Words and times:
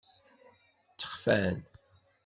Ttexfan. 0.91 1.55